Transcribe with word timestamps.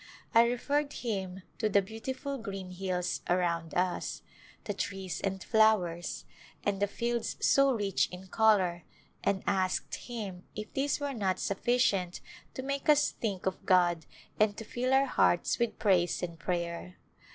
I 0.33 0.45
referred 0.47 0.93
him 0.93 1.43
to 1.59 1.69
the 1.69 1.79
beautiful 1.83 2.39
green 2.39 2.71
hills 2.71 3.21
around 3.29 3.75
us, 3.75 4.23
the 4.63 4.73
trees 4.73 5.21
and 5.21 5.43
flowers, 5.43 6.25
and 6.63 6.81
the 6.81 6.87
fields 6.87 7.37
so 7.39 7.71
rich 7.71 8.09
in 8.09 8.25
color, 8.25 8.83
and 9.23 9.43
asked 9.45 9.93
him 9.93 10.41
if 10.55 10.73
these 10.73 10.99
were 10.99 11.13
not 11.13 11.37
sufficient 11.39 12.19
to 12.55 12.63
make 12.63 12.89
us 12.89 13.11
think 13.11 13.45
of 13.45 13.63
God 13.67 14.07
and 14.39 14.57
to 14.57 14.65
fill 14.65 14.91
our 14.91 15.05
hearts 15.05 15.59
with 15.59 15.77
praise 15.77 16.23
and 16.23 16.39
prayer. 16.39 16.95